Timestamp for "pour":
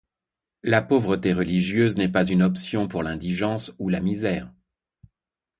2.87-3.03